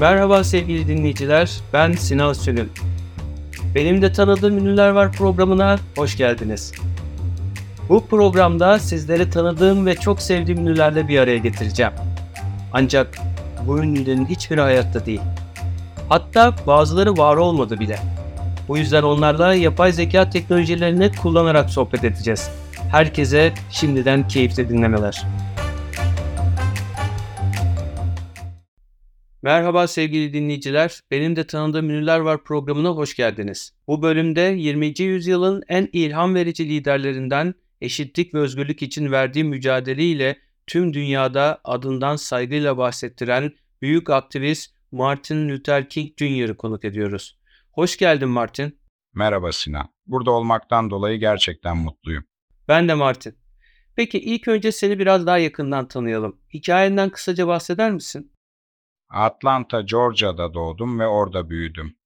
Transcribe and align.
Merhaba 0.00 0.44
sevgili 0.44 0.88
dinleyiciler, 0.88 1.60
ben 1.72 1.92
Sinan 1.92 2.32
Sülün. 2.32 2.72
Benim 3.74 4.02
de 4.02 4.12
tanıdığım 4.12 4.58
ünlüler 4.58 4.88
var 4.88 5.12
programına 5.12 5.78
hoş 5.96 6.16
geldiniz. 6.16 6.72
Bu 7.88 8.06
programda 8.06 8.78
sizleri 8.78 9.30
tanıdığım 9.30 9.86
ve 9.86 9.94
çok 9.94 10.22
sevdiğim 10.22 10.60
ünlülerle 10.60 11.08
bir 11.08 11.18
araya 11.18 11.38
getireceğim. 11.38 11.92
Ancak 12.72 13.18
bu 13.66 13.82
ünlülerin 13.82 14.26
hiçbiri 14.26 14.60
hayatta 14.60 15.06
değil. 15.06 15.20
Hatta 16.08 16.54
bazıları 16.66 17.16
var 17.16 17.36
olmadı 17.36 17.80
bile. 17.80 17.98
Bu 18.68 18.78
yüzden 18.78 19.02
onlarla 19.02 19.54
yapay 19.54 19.92
zeka 19.92 20.30
teknolojilerini 20.30 21.12
kullanarak 21.22 21.70
sohbet 21.70 22.04
edeceğiz. 22.04 22.50
Herkese 22.90 23.52
şimdiden 23.70 24.28
keyifli 24.28 24.68
dinlemeler. 24.68 25.26
Merhaba 29.46 29.86
sevgili 29.86 30.32
dinleyiciler. 30.32 31.00
Benim 31.10 31.36
de 31.36 31.46
tanıdığım 31.46 31.90
ünlüler 31.90 32.18
var 32.18 32.44
programına 32.44 32.88
hoş 32.88 33.16
geldiniz. 33.16 33.72
Bu 33.86 34.02
bölümde 34.02 34.40
20. 34.40 35.00
yüzyılın 35.00 35.62
en 35.68 35.88
ilham 35.92 36.34
verici 36.34 36.68
liderlerinden 36.68 37.54
eşitlik 37.80 38.34
ve 38.34 38.38
özgürlük 38.38 38.82
için 38.82 39.12
verdiği 39.12 39.44
mücadeleyle 39.44 40.36
tüm 40.66 40.94
dünyada 40.94 41.60
adından 41.64 42.16
saygıyla 42.16 42.76
bahsettiren 42.76 43.52
büyük 43.82 44.10
aktivist 44.10 44.74
Martin 44.92 45.48
Luther 45.48 45.88
King 45.88 46.12
Jr.'ı 46.18 46.56
konuk 46.56 46.84
ediyoruz. 46.84 47.38
Hoş 47.72 47.96
geldin 47.96 48.28
Martin. 48.28 48.78
Merhaba 49.14 49.52
Sinan. 49.52 49.88
Burada 50.06 50.30
olmaktan 50.30 50.90
dolayı 50.90 51.18
gerçekten 51.18 51.76
mutluyum. 51.76 52.24
Ben 52.68 52.88
de 52.88 52.94
Martin. 52.94 53.38
Peki 53.96 54.18
ilk 54.18 54.48
önce 54.48 54.72
seni 54.72 54.98
biraz 54.98 55.26
daha 55.26 55.38
yakından 55.38 55.88
tanıyalım. 55.88 56.40
Hikayenden 56.54 57.10
kısaca 57.10 57.46
bahseder 57.46 57.92
misin? 57.92 58.35
Atlanta, 59.10 59.80
Georgia'da 59.80 60.54
doğdum 60.54 61.00
ve 61.00 61.06
orada 61.06 61.50
büyüdüm. 61.50 61.96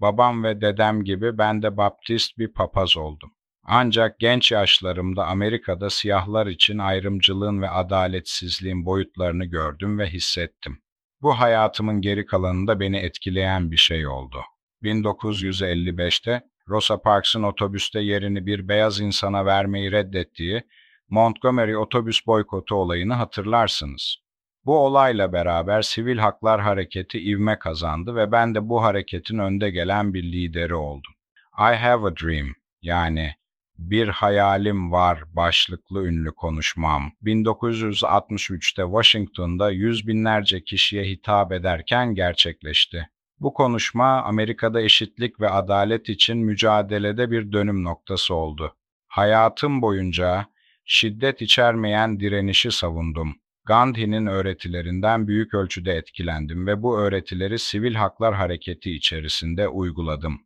Babam 0.00 0.44
ve 0.44 0.60
dedem 0.60 1.04
gibi 1.04 1.38
ben 1.38 1.62
de 1.62 1.76
baptist 1.76 2.38
bir 2.38 2.52
papaz 2.52 2.96
oldum. 2.96 3.30
Ancak 3.64 4.18
genç 4.18 4.52
yaşlarımda 4.52 5.26
Amerika'da 5.26 5.90
siyahlar 5.90 6.46
için 6.46 6.78
ayrımcılığın 6.78 7.62
ve 7.62 7.70
adaletsizliğin 7.70 8.86
boyutlarını 8.86 9.44
gördüm 9.44 9.98
ve 9.98 10.06
hissettim. 10.06 10.82
Bu 11.22 11.40
hayatımın 11.40 12.00
geri 12.00 12.26
kalanında 12.26 12.80
beni 12.80 12.96
etkileyen 12.96 13.70
bir 13.70 13.76
şey 13.76 14.06
oldu. 14.06 14.42
1955'te 14.82 16.42
Rosa 16.68 17.02
Parks'ın 17.02 17.42
otobüste 17.42 18.00
yerini 18.00 18.46
bir 18.46 18.68
beyaz 18.68 19.00
insana 19.00 19.46
vermeyi 19.46 19.92
reddettiği 19.92 20.62
Montgomery 21.08 21.76
otobüs 21.76 22.26
boykotu 22.26 22.74
olayını 22.74 23.14
hatırlarsınız. 23.14 24.16
Bu 24.64 24.78
olayla 24.78 25.32
beraber 25.32 25.82
sivil 25.82 26.18
haklar 26.18 26.60
hareketi 26.60 27.30
ivme 27.30 27.58
kazandı 27.58 28.14
ve 28.14 28.32
ben 28.32 28.54
de 28.54 28.68
bu 28.68 28.82
hareketin 28.82 29.38
önde 29.38 29.70
gelen 29.70 30.14
bir 30.14 30.22
lideri 30.22 30.74
oldum. 30.74 31.12
I 31.58 31.74
have 31.76 32.08
a 32.08 32.16
dream 32.16 32.48
yani 32.82 33.34
bir 33.78 34.08
hayalim 34.08 34.92
var 34.92 35.22
başlıklı 35.26 36.06
ünlü 36.06 36.34
konuşmam 36.34 37.12
1963'te 37.22 38.82
Washington'da 38.82 39.70
yüz 39.70 40.06
binlerce 40.06 40.64
kişiye 40.64 41.04
hitap 41.04 41.52
ederken 41.52 42.14
gerçekleşti. 42.14 43.08
Bu 43.40 43.54
konuşma 43.54 44.22
Amerika'da 44.22 44.80
eşitlik 44.80 45.40
ve 45.40 45.50
adalet 45.50 46.08
için 46.08 46.38
mücadelede 46.38 47.30
bir 47.30 47.52
dönüm 47.52 47.84
noktası 47.84 48.34
oldu. 48.34 48.76
Hayatım 49.08 49.82
boyunca 49.82 50.46
şiddet 50.84 51.42
içermeyen 51.42 52.20
direnişi 52.20 52.70
savundum. 52.70 53.36
Gandhi'nin 53.70 54.26
öğretilerinden 54.26 55.28
büyük 55.28 55.54
ölçüde 55.54 55.92
etkilendim 55.92 56.66
ve 56.66 56.82
bu 56.82 56.98
öğretileri 56.98 57.58
sivil 57.58 57.94
haklar 57.94 58.34
hareketi 58.34 58.92
içerisinde 58.92 59.68
uyguladım. 59.68 60.40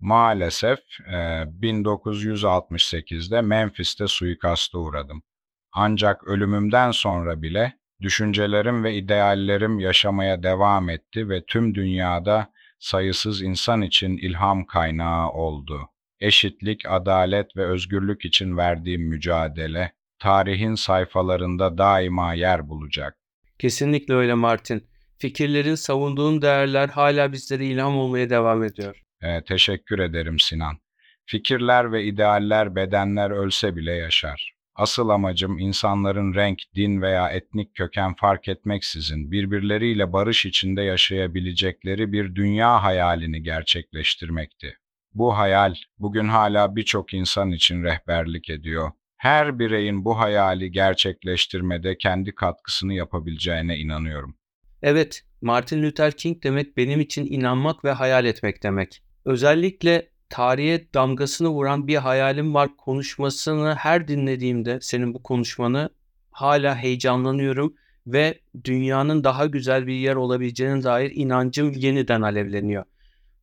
Maalesef 0.00 0.78
1968'de 1.08 3.40
Memphis'te 3.40 4.06
suikasta 4.06 4.78
uğradım. 4.78 5.22
Ancak 5.72 6.24
ölümümden 6.24 6.90
sonra 6.90 7.42
bile 7.42 7.78
düşüncelerim 8.00 8.84
ve 8.84 8.94
ideallerim 8.94 9.78
yaşamaya 9.78 10.42
devam 10.42 10.90
etti 10.90 11.28
ve 11.28 11.44
tüm 11.46 11.74
dünyada 11.74 12.52
sayısız 12.78 13.42
insan 13.42 13.82
için 13.82 14.16
ilham 14.16 14.64
kaynağı 14.64 15.30
oldu. 15.30 15.88
Eşitlik, 16.18 16.82
adalet 16.88 17.56
ve 17.56 17.66
özgürlük 17.66 18.24
için 18.24 18.56
verdiğim 18.56 19.08
mücadele 19.08 19.92
tarihin 20.20 20.74
sayfalarında 20.74 21.78
daima 21.78 22.34
yer 22.34 22.68
bulacak. 22.68 23.16
Kesinlikle 23.58 24.14
öyle 24.14 24.34
Martin. 24.34 24.86
Fikirlerin 25.18 25.74
savunduğun 25.74 26.42
değerler 26.42 26.88
hala 26.88 27.32
bizlere 27.32 27.66
ilham 27.66 27.98
olmaya 27.98 28.30
devam 28.30 28.64
ediyor. 28.64 29.02
Ee, 29.22 29.44
teşekkür 29.44 29.98
ederim 29.98 30.38
Sinan. 30.38 30.78
Fikirler 31.26 31.92
ve 31.92 32.04
idealler 32.04 32.76
bedenler 32.76 33.30
ölse 33.30 33.76
bile 33.76 33.92
yaşar. 33.92 34.54
Asıl 34.74 35.08
amacım 35.08 35.58
insanların 35.58 36.34
renk, 36.34 36.58
din 36.74 37.02
veya 37.02 37.28
etnik 37.28 37.74
köken 37.74 38.14
fark 38.14 38.48
etmeksizin 38.48 39.30
birbirleriyle 39.30 40.12
barış 40.12 40.46
içinde 40.46 40.82
yaşayabilecekleri 40.82 42.12
bir 42.12 42.34
dünya 42.34 42.82
hayalini 42.82 43.42
gerçekleştirmekti. 43.42 44.76
Bu 45.14 45.38
hayal 45.38 45.74
bugün 45.98 46.28
hala 46.28 46.76
birçok 46.76 47.14
insan 47.14 47.50
için 47.50 47.82
rehberlik 47.82 48.50
ediyor. 48.50 48.92
Her 49.20 49.58
bireyin 49.58 50.04
bu 50.04 50.18
hayali 50.18 50.72
gerçekleştirmede 50.72 51.98
kendi 51.98 52.34
katkısını 52.34 52.94
yapabileceğine 52.94 53.76
inanıyorum. 53.76 54.36
Evet, 54.82 55.22
Martin 55.42 55.82
Luther 55.82 56.12
King 56.12 56.42
demek 56.42 56.76
benim 56.76 57.00
için 57.00 57.26
inanmak 57.26 57.84
ve 57.84 57.92
hayal 57.92 58.24
etmek 58.24 58.62
demek. 58.62 59.02
Özellikle 59.24 60.08
tarihe 60.28 60.94
damgasını 60.94 61.48
vuran 61.48 61.86
bir 61.86 61.96
hayalim 61.96 62.54
var 62.54 62.76
konuşmasını 62.76 63.74
her 63.74 64.08
dinlediğimde 64.08 64.78
senin 64.80 65.14
bu 65.14 65.22
konuşmanı 65.22 65.90
hala 66.30 66.76
heyecanlanıyorum 66.76 67.74
ve 68.06 68.40
dünyanın 68.64 69.24
daha 69.24 69.46
güzel 69.46 69.86
bir 69.86 69.94
yer 69.94 70.14
olabileceğine 70.14 70.82
dair 70.82 71.12
inancım 71.14 71.72
yeniden 71.72 72.22
alevleniyor. 72.22 72.84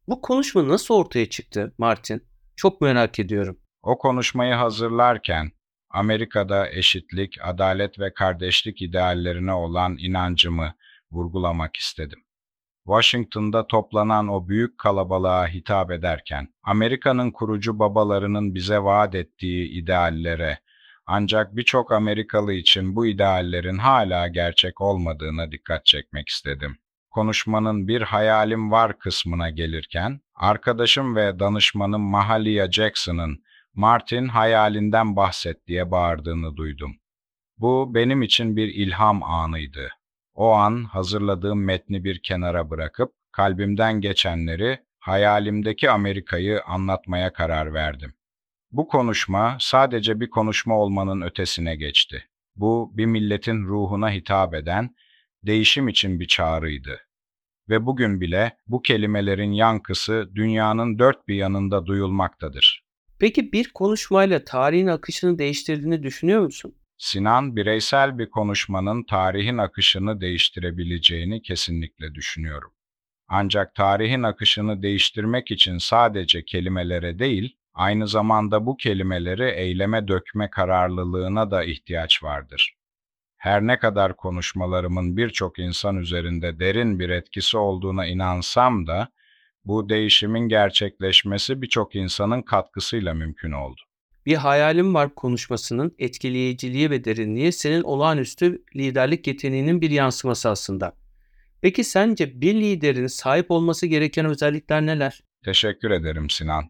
Bu 0.08 0.22
konuşma 0.22 0.68
nasıl 0.68 0.96
ortaya 0.96 1.30
çıktı 1.30 1.74
Martin? 1.78 2.24
Çok 2.56 2.82
merak 2.82 3.20
ediyorum. 3.20 3.60
O 3.84 3.98
konuşmayı 3.98 4.54
hazırlarken 4.54 5.52
Amerika'da 5.90 6.70
eşitlik, 6.70 7.38
adalet 7.44 8.00
ve 8.00 8.14
kardeşlik 8.14 8.82
ideallerine 8.82 9.54
olan 9.54 9.98
inancımı 10.00 10.74
vurgulamak 11.12 11.76
istedim. 11.76 12.24
Washington'da 12.86 13.68
toplanan 13.68 14.28
o 14.28 14.48
büyük 14.48 14.78
kalabalığa 14.78 15.48
hitap 15.48 15.92
ederken, 15.92 16.48
Amerika'nın 16.64 17.32
kurucu 17.32 17.80
babalarının 17.80 18.56
bize 18.56 18.80
vaat 18.80 19.16
ettiği 19.16 19.70
ideallere, 19.70 20.58
ancak 21.06 21.56
birçok 21.56 21.92
Amerikalı 21.92 22.54
için 22.54 22.96
bu 22.96 23.06
ideallerin 23.06 23.78
hala 23.78 24.28
gerçek 24.28 24.82
olmadığına 24.82 25.52
dikkat 25.52 25.86
çekmek 25.86 26.30
istedim. 26.30 26.78
Konuşmanın 27.10 27.88
bir 27.88 28.02
hayalim 28.02 28.72
var 28.72 29.00
kısmına 29.00 29.50
gelirken, 29.50 30.22
arkadaşım 30.36 31.16
ve 31.16 31.40
danışmanım 31.40 32.02
Mahalia 32.02 32.72
Jackson'ın 32.72 33.44
Martin 33.78 34.28
hayalinden 34.28 35.16
bahset 35.16 35.68
diye 35.68 35.92
bağırdığını 35.92 36.58
duydum. 36.58 36.96
Bu 37.58 37.92
benim 37.94 38.22
için 38.22 38.56
bir 38.56 38.68
ilham 38.68 39.24
anıydı. 39.24 39.90
O 40.34 40.52
an 40.52 40.84
hazırladığım 40.84 41.64
metni 41.64 42.04
bir 42.04 42.22
kenara 42.22 42.70
bırakıp 42.70 43.14
kalbimden 43.32 44.02
geçenleri, 44.02 44.80
hayalimdeki 45.00 45.90
Amerika'yı 45.90 46.62
anlatmaya 46.64 47.34
karar 47.34 47.74
verdim. 47.74 48.14
Bu 48.72 48.88
konuşma 48.88 49.58
sadece 49.60 50.20
bir 50.20 50.30
konuşma 50.30 50.78
olmanın 50.78 51.22
ötesine 51.22 51.76
geçti. 51.76 52.30
Bu 52.56 52.92
bir 52.94 53.06
milletin 53.06 53.64
ruhuna 53.66 54.12
hitap 54.12 54.54
eden, 54.54 54.96
değişim 55.44 55.88
için 55.88 56.20
bir 56.20 56.28
çağrıydı. 56.28 57.00
Ve 57.70 57.86
bugün 57.86 58.22
bile 58.22 58.58
bu 58.68 58.82
kelimelerin 58.82 59.52
yankısı 59.52 60.30
dünyanın 60.36 61.00
dört 61.00 61.28
bir 61.28 61.36
yanında 61.36 61.86
duyulmaktadır. 61.86 62.87
Peki 63.20 63.52
bir 63.52 63.70
konuşmayla 63.74 64.44
tarihin 64.44 64.88
akışını 64.88 65.40
değiştirdiğini 65.40 66.04
düşünüyor 66.04 66.42
musun? 66.42 66.76
Sinan 66.98 67.56
bireysel 67.56 68.20
bir 68.20 68.30
konuşmanın 68.30 69.04
tarihin 69.04 69.58
akışını 69.58 70.22
değiştirebileceğini 70.22 71.42
kesinlikle 71.42 72.16
düşünüyorum. 72.16 72.72
Ancak 73.28 73.76
tarihin 73.76 74.24
akışını 74.24 74.82
değiştirmek 74.82 75.52
için 75.52 75.78
sadece 75.78 76.46
kelimelere 76.46 77.20
değil, 77.20 77.58
aynı 77.74 78.08
zamanda 78.08 78.66
bu 78.66 78.78
kelimeleri 78.78 79.50
eyleme 79.50 80.08
dökme 80.08 80.50
kararlılığına 80.50 81.52
da 81.52 81.64
ihtiyaç 81.64 82.24
vardır. 82.24 82.74
Her 83.38 83.62
ne 83.62 83.80
kadar 83.80 84.16
konuşmalarımın 84.16 85.18
birçok 85.18 85.60
insan 85.60 85.98
üzerinde 85.98 86.60
derin 86.60 87.00
bir 87.00 87.10
etkisi 87.10 87.58
olduğuna 87.58 88.06
inansam 88.06 88.88
da, 88.88 89.10
bu 89.68 89.90
değişimin 89.90 90.50
gerçekleşmesi 90.50 91.62
birçok 91.62 91.96
insanın 91.96 92.42
katkısıyla 92.42 93.14
mümkün 93.14 93.52
oldu. 93.52 93.82
Bir 94.26 94.36
hayalim 94.36 94.94
var 94.94 95.16
konuşmasının 95.16 95.96
etkileyiciliği 96.00 96.90
ve 96.90 97.04
derinliği 97.04 97.52
senin 97.52 97.84
olağanüstü 97.84 98.64
liderlik 98.76 99.28
yeteneğinin 99.28 99.82
bir 99.82 99.90
yansıması 99.90 100.50
aslında. 100.50 100.94
Peki 101.62 101.84
sence 101.84 102.42
bir 102.42 102.56
liderin 102.56 103.08
sahip 103.08 103.52
olması 103.52 103.88
gereken 103.88 104.26
özellikler 104.26 104.86
neler? 104.86 105.24
Teşekkür 105.46 105.92
ederim 105.92 106.30
Sinan. 106.30 106.70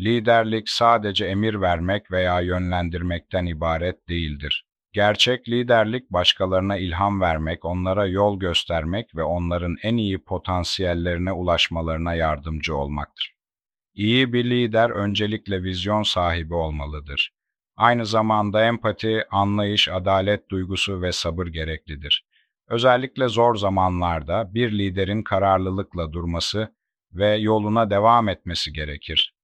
Liderlik 0.00 0.68
sadece 0.68 1.24
emir 1.24 1.60
vermek 1.60 2.10
veya 2.10 2.40
yönlendirmekten 2.40 3.46
ibaret 3.46 4.08
değildir. 4.08 4.66
Gerçek 4.96 5.48
liderlik 5.48 6.10
başkalarına 6.10 6.76
ilham 6.76 7.20
vermek, 7.20 7.64
onlara 7.64 8.06
yol 8.06 8.38
göstermek 8.38 9.16
ve 9.16 9.22
onların 9.22 9.76
en 9.82 9.96
iyi 9.96 10.24
potansiyellerine 10.24 11.32
ulaşmalarına 11.32 12.14
yardımcı 12.14 12.76
olmaktır. 12.76 13.34
İyi 13.94 14.32
bir 14.32 14.44
lider 14.44 14.90
öncelikle 14.90 15.62
vizyon 15.62 16.02
sahibi 16.02 16.54
olmalıdır. 16.54 17.32
Aynı 17.76 18.06
zamanda 18.06 18.64
empati, 18.64 19.24
anlayış, 19.30 19.88
adalet 19.88 20.50
duygusu 20.50 21.02
ve 21.02 21.12
sabır 21.12 21.46
gereklidir. 21.46 22.24
Özellikle 22.68 23.28
zor 23.28 23.54
zamanlarda 23.54 24.54
bir 24.54 24.78
liderin 24.78 25.22
kararlılıkla 25.22 26.12
durması 26.12 26.74
ve 27.12 27.36
yoluna 27.36 27.90
devam 27.90 28.28
etmesi 28.28 28.72
gerekir. 28.72 29.35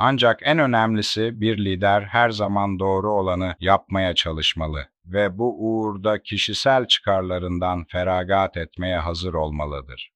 Ancak 0.00 0.40
en 0.42 0.58
önemlisi 0.58 1.40
bir 1.40 1.64
lider 1.64 2.02
her 2.02 2.30
zaman 2.30 2.78
doğru 2.78 3.12
olanı 3.12 3.56
yapmaya 3.60 4.14
çalışmalı 4.14 4.88
ve 5.06 5.38
bu 5.38 5.56
uğurda 5.58 6.22
kişisel 6.22 6.86
çıkarlarından 6.86 7.84
feragat 7.84 8.56
etmeye 8.56 8.98
hazır 8.98 9.34
olmalıdır. 9.34 10.12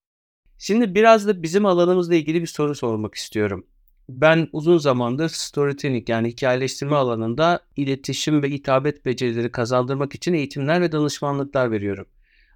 Şimdi 0.59 0.95
biraz 0.95 1.29
da 1.29 1.43
bizim 1.43 1.67
alanımızla 1.67 2.15
ilgili 2.15 2.41
bir 2.41 2.47
soru 2.47 2.75
sormak 2.75 3.15
istiyorum. 3.15 3.67
Ben 4.09 4.49
uzun 4.53 4.79
zamandır 4.79 5.29
storytelling 5.29 6.09
yani 6.09 6.29
hikayeleştirme 6.29 6.97
alanında 6.97 7.61
iletişim 7.77 8.43
ve 8.43 8.51
hitabet 8.51 9.07
becerileri 9.07 9.53
kazandırmak 9.53 10.15
için 10.15 10.35
eğitimler 10.35 10.81
ve 10.81 10.93
danışmanlıklar 10.93 11.71
veriyorum. 11.71 12.07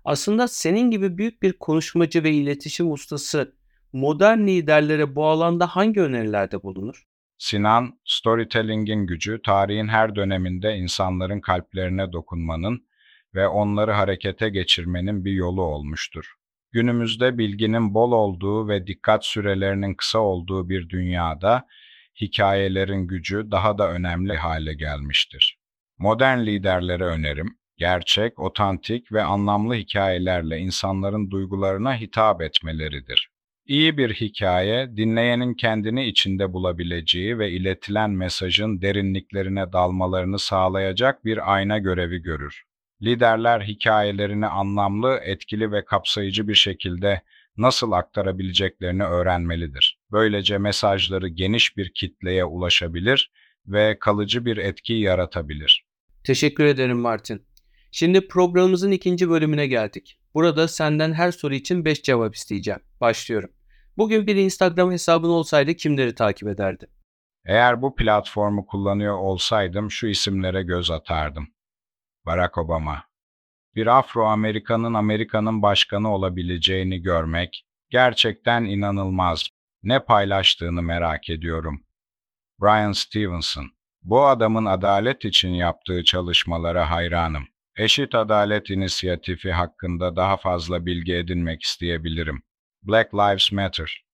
Aslında 0.05 0.49
senin 0.49 0.91
gibi 0.91 1.19
büyük 1.19 1.43
bir 1.43 1.53
konuşmacı 1.53 2.25
ve 2.25 2.31
iletişim 2.31 2.93
ustası 2.93 3.55
modern 3.93 4.47
liderlere 4.47 5.17
bu 5.17 5.27
alanda 5.27 5.67
hangi 5.67 6.01
önerilerde 6.01 6.63
bulunur? 6.63 7.07
Sinan, 7.39 7.99
storytelling'in 8.05 9.07
gücü 9.07 9.43
tarihin 9.43 9.89
her 9.89 10.17
döneminde 10.17 10.77
insanların 10.77 11.41
kalplerine 11.41 12.13
dokunmanın 12.13 12.87
ve 13.35 13.49
onları 13.49 13.93
harekete 13.93 14.49
geçirmenin 14.49 15.25
bir 15.25 15.33
yolu 15.33 15.63
olmuştur. 15.63 16.35
Günümüzde 16.73 17.39
bilginin 17.39 17.95
bol 17.95 18.13
olduğu 18.13 18.69
ve 18.69 18.87
dikkat 18.87 19.25
sürelerinin 19.25 19.95
kısa 19.95 20.19
olduğu 20.19 20.69
bir 20.69 20.89
dünyada 20.89 21.67
hikayelerin 22.21 23.07
gücü 23.07 23.51
daha 23.51 23.79
da 23.79 23.91
önemli 23.91 24.37
hale 24.37 24.75
gelmiştir. 24.75 25.59
Modern 25.99 26.47
liderlere 26.47 27.05
önerim, 27.05 27.59
gerçek, 27.77 28.39
otantik 28.39 29.13
ve 29.13 29.23
anlamlı 29.23 29.75
hikayelerle 29.75 30.59
insanların 30.59 31.31
duygularına 31.31 31.97
hitap 31.97 32.43
etmeleridir. 32.43 33.31
İyi 33.67 33.99
bir 33.99 34.15
hikaye, 34.15 34.97
dinleyenin 34.97 35.55
kendini 35.55 36.07
içinde 36.07 36.53
bulabileceği 36.53 37.39
ve 37.39 37.51
iletilen 37.51 38.11
mesajın 38.11 38.83
derinliklerine 38.83 39.73
dalmalarını 39.73 40.39
sağlayacak 40.39 41.25
bir 41.25 41.55
ayna 41.55 41.79
görevi 41.79 42.19
görür. 42.23 42.63
Liderler 43.03 43.61
hikayelerini 43.61 44.47
anlamlı, 44.47 45.21
etkili 45.25 45.73
ve 45.73 45.85
kapsayıcı 45.85 46.49
bir 46.49 46.55
şekilde 46.55 47.23
nasıl 47.57 47.93
aktarabileceklerini 47.93 49.05
öğrenmelidir. 49.05 49.99
Böylece 50.13 50.59
mesajları 50.59 51.29
geniş 51.29 51.77
bir 51.77 51.93
kitleye 51.95 52.45
ulaşabilir 52.45 53.31
ve 53.67 53.99
kalıcı 53.99 54.45
bir 54.45 54.57
etki 54.57 54.93
yaratabilir. 54.93 55.85
Teşekkür 56.25 56.65
ederim 56.65 56.99
Martin. 56.99 57.43
Şimdi 57.91 58.29
programımızın 58.29 58.91
ikinci 58.91 59.31
bölümüne 59.31 59.67
geldik. 59.67 60.19
Burada 60.35 60.69
senden 60.69 61.13
her 61.13 61.33
soru 61.33 61.55
için 61.55 61.85
5 61.85 62.03
cevap 62.03 62.35
isteyeceğim. 62.35 62.81
Başlıyorum. 63.01 63.56
Bugün 63.97 64.27
bir 64.27 64.37
Instagram 64.37 64.93
hesabın 64.93 65.29
olsaydı 65.29 65.75
kimleri 65.75 66.15
takip 66.15 66.49
ederdi? 66.49 66.87
Eğer 67.45 67.83
bu 67.83 67.95
platformu 67.95 68.67
kullanıyor 68.67 69.19
olsaydım 69.19 69.91
şu 69.91 70.07
isimlere 70.07 70.63
göz 70.63 70.91
atardım. 70.91 71.49
Barack 72.27 72.59
Obama. 72.59 73.05
Bir 73.75 73.87
Afro-Amerikanın 73.87 74.95
Amerika'nın 74.95 75.63
başkanı 75.63 76.15
olabileceğini 76.15 77.03
görmek 77.03 77.67
gerçekten 77.91 78.65
inanılmaz. 78.65 79.49
Ne 79.83 80.05
paylaştığını 80.05 80.83
merak 80.83 81.31
ediyorum. 81.31 81.85
Brian 82.63 82.93
Stevenson. 82.93 83.71
Bu 84.03 84.27
adamın 84.27 84.65
adalet 84.65 85.25
için 85.25 85.49
yaptığı 85.49 86.05
çalışmalara 86.05 86.91
hayranım. 86.91 87.45
Eşit 87.77 88.15
Adalet 88.15 88.71
İnisiyatifi 88.71 89.53
hakkında 89.53 90.17
daha 90.17 90.37
fazla 90.37 90.87
bilgi 90.87 91.15
edinmek 91.15 91.63
isteyebilirim. 91.63 92.43
Black 92.87 93.15
Lives 93.15 93.53
Matter. 93.53 94.05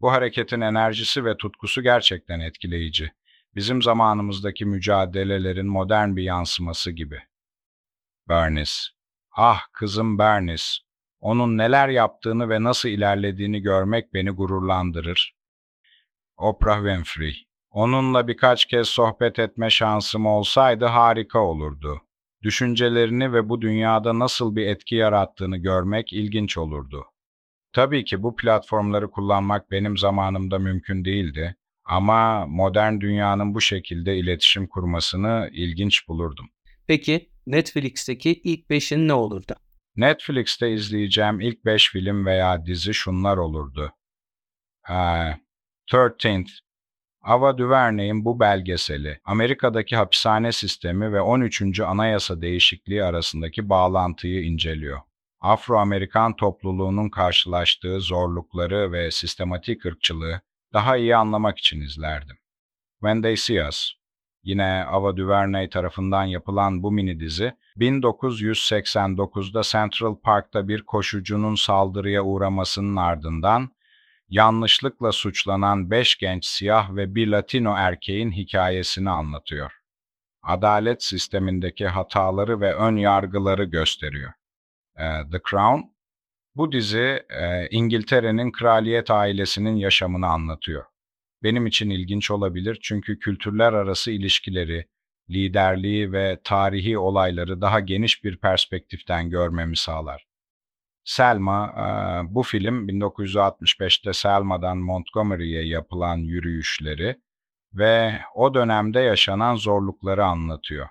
Bu 0.00 0.12
hareketin 0.12 0.60
enerjisi 0.60 1.24
ve 1.24 1.36
tutkusu 1.36 1.82
gerçekten 1.82 2.40
etkileyici. 2.40 3.12
Bizim 3.54 3.82
zamanımızdaki 3.82 4.64
mücadelelerin 4.64 5.66
modern 5.66 6.16
bir 6.16 6.22
yansıması 6.22 6.90
gibi. 6.90 7.22
Bernice. 8.28 8.72
Ah 9.32 9.60
kızım 9.72 10.18
Bernice. 10.18 10.64
Onun 11.20 11.58
neler 11.58 11.88
yaptığını 11.88 12.48
ve 12.48 12.62
nasıl 12.62 12.88
ilerlediğini 12.88 13.60
görmek 13.60 14.14
beni 14.14 14.30
gururlandırır. 14.30 15.36
Oprah 16.36 16.76
Winfrey. 16.76 17.48
Onunla 17.70 18.28
birkaç 18.28 18.66
kez 18.66 18.88
sohbet 18.88 19.38
etme 19.38 19.70
şansım 19.70 20.26
olsaydı 20.26 20.84
harika 20.84 21.38
olurdu. 21.38 22.02
Düşüncelerini 22.42 23.32
ve 23.32 23.48
bu 23.48 23.60
dünyada 23.60 24.18
nasıl 24.18 24.56
bir 24.56 24.66
etki 24.66 24.94
yarattığını 24.94 25.56
görmek 25.56 26.12
ilginç 26.12 26.58
olurdu. 26.58 27.06
Tabii 27.78 28.04
ki 28.04 28.22
bu 28.22 28.36
platformları 28.36 29.10
kullanmak 29.10 29.70
benim 29.70 29.98
zamanımda 29.98 30.58
mümkün 30.58 31.04
değildi 31.04 31.56
ama 31.84 32.46
modern 32.46 33.00
dünyanın 33.00 33.54
bu 33.54 33.60
şekilde 33.60 34.16
iletişim 34.16 34.66
kurmasını 34.66 35.50
ilginç 35.52 36.08
bulurdum. 36.08 36.50
Peki 36.86 37.30
Netflix'teki 37.46 38.40
ilk 38.44 38.70
5'in 38.70 39.08
ne 39.08 39.12
olurdu? 39.12 39.54
Netflix'te 39.96 40.72
izleyeceğim 40.72 41.40
ilk 41.40 41.64
5 41.64 41.90
film 41.90 42.26
veya 42.26 42.66
dizi 42.66 42.94
şunlar 42.94 43.36
olurdu. 43.36 43.92
Ee, 44.90 44.92
13th, 45.92 46.50
Ava 47.22 47.58
DuVernay'in 47.58 48.24
bu 48.24 48.40
belgeseli, 48.40 49.20
Amerika'daki 49.24 49.96
hapishane 49.96 50.52
sistemi 50.52 51.12
ve 51.12 51.20
13. 51.20 51.80
Anayasa 51.80 52.42
değişikliği 52.42 53.04
arasındaki 53.04 53.68
bağlantıyı 53.68 54.44
inceliyor. 54.44 55.00
Afro-Amerikan 55.40 56.36
topluluğunun 56.36 57.08
karşılaştığı 57.08 58.00
zorlukları 58.00 58.92
ve 58.92 59.10
sistematik 59.10 59.86
ırkçılığı 59.86 60.40
daha 60.72 60.96
iyi 60.96 61.16
anlamak 61.16 61.58
için 61.58 61.80
izlerdim. 61.80 62.36
When 63.00 63.22
They 63.22 63.36
See 63.36 63.68
Us, 63.68 63.92
yine 64.42 64.84
Ava 64.84 65.16
DuVernay 65.16 65.68
tarafından 65.68 66.24
yapılan 66.24 66.82
bu 66.82 66.92
mini 66.92 67.20
dizi, 67.20 67.54
1989'da 67.76 69.62
Central 69.62 70.16
Park'ta 70.16 70.68
bir 70.68 70.82
koşucunun 70.82 71.54
saldırıya 71.54 72.22
uğramasının 72.22 72.96
ardından 72.96 73.70
yanlışlıkla 74.28 75.12
suçlanan 75.12 75.90
beş 75.90 76.18
genç 76.18 76.44
siyah 76.46 76.94
ve 76.94 77.14
bir 77.14 77.28
Latino 77.28 77.74
erkeğin 77.76 78.30
hikayesini 78.30 79.10
anlatıyor. 79.10 79.72
Adalet 80.42 81.02
sistemindeki 81.02 81.86
hataları 81.86 82.60
ve 82.60 82.74
ön 82.74 82.96
yargıları 82.96 83.64
gösteriyor. 83.64 84.32
The 85.32 85.40
Crown, 85.50 85.80
bu 86.54 86.72
dizi 86.72 87.22
İngiltere'nin 87.70 88.52
kraliyet 88.52 89.10
ailesinin 89.10 89.76
yaşamını 89.76 90.26
anlatıyor. 90.26 90.84
Benim 91.42 91.66
için 91.66 91.90
ilginç 91.90 92.30
olabilir 92.30 92.78
çünkü 92.82 93.18
kültürler 93.18 93.72
arası 93.72 94.10
ilişkileri, 94.10 94.88
liderliği 95.30 96.12
ve 96.12 96.40
tarihi 96.44 96.98
olayları 96.98 97.60
daha 97.60 97.80
geniş 97.80 98.24
bir 98.24 98.36
perspektiften 98.36 99.30
görmemi 99.30 99.76
sağlar. 99.76 100.26
Selma, 101.04 101.74
bu 102.28 102.42
film 102.42 102.88
1965'te 102.88 104.12
Selma'dan 104.12 104.78
Montgomery'ye 104.78 105.66
yapılan 105.66 106.16
yürüyüşleri 106.16 107.16
ve 107.72 108.20
o 108.34 108.54
dönemde 108.54 109.00
yaşanan 109.00 109.56
zorlukları 109.56 110.24
anlatıyor. 110.24 110.88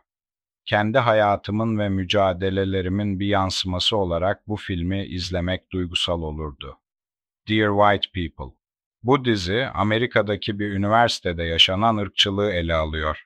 Kendi 0.67 0.97
hayatımın 0.97 1.79
ve 1.79 1.89
mücadelelerimin 1.89 3.19
bir 3.19 3.27
yansıması 3.27 3.97
olarak 3.97 4.47
bu 4.47 4.55
filmi 4.55 5.05
izlemek 5.05 5.71
duygusal 5.71 6.21
olurdu. 6.21 6.77
Dear 7.49 7.69
White 7.69 8.09
People 8.13 8.57
Bu 9.03 9.25
dizi 9.25 9.67
Amerika'daki 9.73 10.59
bir 10.59 10.71
üniversitede 10.71 11.43
yaşanan 11.43 11.97
ırkçılığı 11.97 12.51
ele 12.51 12.73
alıyor. 12.73 13.23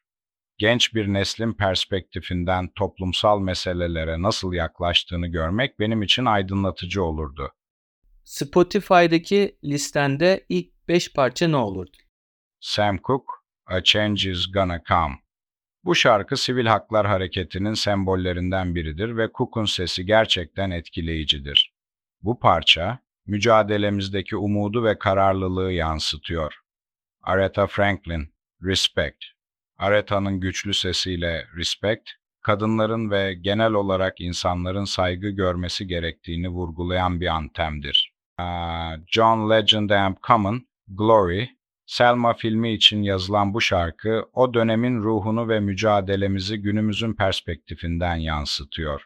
Genç 0.57 0.95
bir 0.95 1.07
neslin 1.07 1.53
perspektifinden 1.53 2.69
toplumsal 2.75 3.39
meselelere 3.39 4.21
nasıl 4.21 4.53
yaklaştığını 4.53 5.27
görmek 5.27 5.79
benim 5.79 6.01
için 6.01 6.25
aydınlatıcı 6.25 7.03
olurdu. 7.03 7.51
Spotify'daki 8.23 9.57
listende 9.63 10.45
ilk 10.49 10.87
5 10.87 11.13
parça 11.13 11.47
ne 11.47 11.57
olurdu? 11.57 11.97
Sam 12.59 12.97
Cooke, 13.03 13.31
A 13.65 13.83
Change 13.83 14.31
Is 14.31 14.51
Gonna 14.51 14.81
Come. 14.87 15.15
Bu 15.83 15.95
şarkı 15.95 16.37
sivil 16.37 16.65
haklar 16.65 17.07
hareketinin 17.07 17.73
sembollerinden 17.73 18.75
biridir 18.75 19.17
ve 19.17 19.29
Cook'un 19.37 19.65
sesi 19.65 20.05
gerçekten 20.05 20.71
etkileyicidir. 20.71 21.73
Bu 22.21 22.39
parça, 22.39 22.99
mücadelemizdeki 23.25 24.35
umudu 24.35 24.83
ve 24.83 24.99
kararlılığı 24.99 25.71
yansıtıyor. 25.71 26.53
Aretha 27.23 27.67
Franklin, 27.67 28.33
Respect. 28.63 29.17
Aretha'nın 29.77 30.39
güçlü 30.39 30.73
sesiyle 30.73 31.45
Respect, 31.57 32.09
kadınların 32.41 33.11
ve 33.11 33.33
genel 33.33 33.73
olarak 33.73 34.21
insanların 34.21 34.85
saygı 34.85 35.29
görmesi 35.29 35.87
gerektiğini 35.87 36.49
vurgulayan 36.49 37.21
bir 37.21 37.27
antemdir. 37.27 38.13
John 39.07 39.49
Legend 39.49 39.89
and 39.89 40.15
Common, 40.27 40.67
Glory, 40.87 41.49
Selma 41.91 42.33
filmi 42.33 42.73
için 42.73 43.03
yazılan 43.03 43.53
bu 43.53 43.61
şarkı 43.61 44.25
o 44.33 44.53
dönemin 44.53 45.03
ruhunu 45.03 45.49
ve 45.49 45.59
mücadelemizi 45.59 46.57
günümüzün 46.57 47.13
perspektifinden 47.13 48.15
yansıtıyor. 48.15 49.01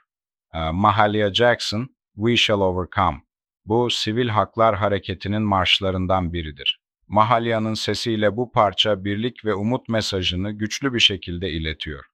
Aa, 0.51 0.71
Mahalia 0.71 1.33
Jackson, 1.33 1.89
We 2.15 2.37
Shall 2.37 2.61
Overcome. 2.61 3.17
Bu 3.65 3.89
sivil 3.89 4.27
haklar 4.29 4.75
hareketinin 4.75 5.41
marşlarından 5.41 6.33
biridir. 6.33 6.81
Mahalia'nın 7.07 7.73
sesiyle 7.73 8.37
bu 8.37 8.51
parça 8.51 9.03
birlik 9.03 9.45
ve 9.45 9.53
umut 9.53 9.89
mesajını 9.89 10.51
güçlü 10.51 10.93
bir 10.93 10.99
şekilde 10.99 11.49
iletiyor. 11.49 12.05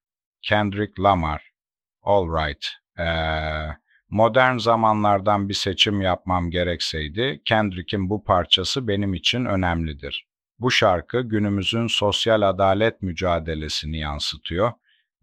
Kendrick 0.42 1.02
Lamar, 1.02 1.50
All 2.02 2.28
Right. 2.28 2.66
Ee, 2.98 3.04
modern 4.08 4.56
zamanlardan 4.56 5.48
bir 5.48 5.54
seçim 5.54 6.00
yapmam 6.00 6.50
gerekseydi, 6.50 7.42
Kendrick'in 7.44 8.10
bu 8.10 8.24
parçası 8.24 8.88
benim 8.88 9.14
için 9.14 9.44
önemlidir. 9.44 10.31
Bu 10.62 10.70
şarkı 10.70 11.20
günümüzün 11.20 11.86
sosyal 11.86 12.42
adalet 12.42 13.02
mücadelesini 13.02 13.98
yansıtıyor 13.98 14.72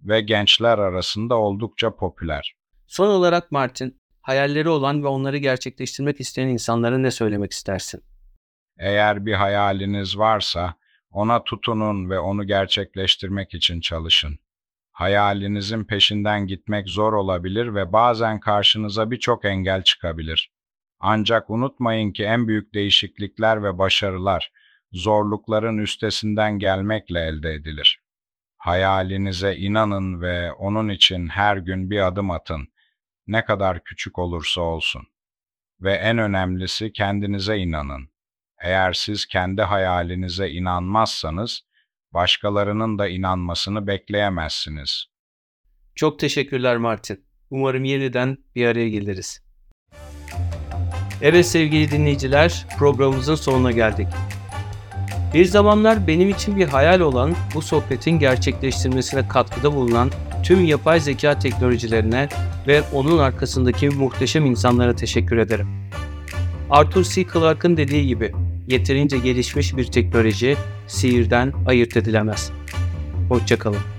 ve 0.01 0.21
gençler 0.21 0.77
arasında 0.77 1.35
oldukça 1.35 1.95
popüler. 1.95 2.55
Son 2.87 3.07
olarak 3.07 3.51
Martin, 3.51 4.01
hayalleri 4.21 4.69
olan 4.69 5.03
ve 5.03 5.07
onları 5.07 5.37
gerçekleştirmek 5.37 6.19
isteyen 6.19 6.47
insanlara 6.47 6.97
ne 6.97 7.11
söylemek 7.11 7.51
istersin? 7.51 8.03
Eğer 8.79 9.25
bir 9.25 9.33
hayaliniz 9.33 10.17
varsa 10.17 10.75
ona 11.11 11.43
tutunun 11.43 12.09
ve 12.09 12.19
onu 12.19 12.47
gerçekleştirmek 12.47 13.53
için 13.53 13.81
çalışın. 13.81 14.39
Hayalinizin 14.91 15.83
peşinden 15.83 16.47
gitmek 16.47 16.89
zor 16.89 17.13
olabilir 17.13 17.75
ve 17.75 17.93
bazen 17.93 18.39
karşınıza 18.39 19.11
birçok 19.11 19.45
engel 19.45 19.83
çıkabilir. 19.83 20.51
Ancak 20.99 21.49
unutmayın 21.49 22.11
ki 22.11 22.23
en 22.23 22.47
büyük 22.47 22.73
değişiklikler 22.73 23.63
ve 23.63 23.77
başarılar 23.77 24.51
zorlukların 24.91 25.77
üstesinden 25.77 26.59
gelmekle 26.59 27.19
elde 27.19 27.53
edilir. 27.53 27.99
Hayalinize 28.57 29.55
inanın 29.55 30.21
ve 30.21 30.51
onun 30.51 30.89
için 30.89 31.27
her 31.27 31.57
gün 31.57 31.89
bir 31.89 32.07
adım 32.07 32.31
atın. 32.31 32.67
Ne 33.27 33.45
kadar 33.45 33.83
küçük 33.83 34.19
olursa 34.19 34.61
olsun. 34.61 35.07
Ve 35.81 35.93
en 35.93 36.17
önemlisi 36.17 36.93
kendinize 36.93 37.57
inanın. 37.57 38.09
Eğer 38.61 38.93
siz 38.93 39.25
kendi 39.25 39.61
hayalinize 39.61 40.49
inanmazsanız, 40.49 41.61
başkalarının 42.13 42.99
da 42.99 43.07
inanmasını 43.07 43.87
bekleyemezsiniz. 43.87 45.05
Çok 45.95 46.19
teşekkürler 46.19 46.77
Martin. 46.77 47.25
Umarım 47.49 47.83
yeniden 47.83 48.37
bir 48.55 48.65
araya 48.65 48.89
geliriz. 48.89 49.43
Evet 51.21 51.45
sevgili 51.45 51.91
dinleyiciler, 51.91 52.65
programımızın 52.77 53.35
sonuna 53.35 53.71
geldik. 53.71 54.07
Bir 55.33 55.45
zamanlar 55.45 56.07
benim 56.07 56.29
için 56.29 56.57
bir 56.57 56.67
hayal 56.67 56.99
olan 56.99 57.35
bu 57.55 57.61
sohbetin 57.61 58.11
gerçekleştirmesine 58.11 59.27
katkıda 59.27 59.75
bulunan 59.75 60.11
tüm 60.43 60.65
yapay 60.65 60.99
zeka 60.99 61.39
teknolojilerine 61.39 62.29
ve 62.67 62.81
onun 62.93 63.17
arkasındaki 63.17 63.89
muhteşem 63.89 64.45
insanlara 64.45 64.95
teşekkür 64.95 65.37
ederim. 65.37 65.67
Arthur 66.69 67.03
C. 67.03 67.25
Clarke'ın 67.33 67.77
dediği 67.77 68.07
gibi, 68.07 68.31
yeterince 68.67 69.17
gelişmiş 69.17 69.77
bir 69.77 69.85
teknoloji 69.85 70.57
sihirden 70.87 71.53
ayırt 71.67 71.97
edilemez. 71.97 72.51
Hoşçakalın. 73.29 73.98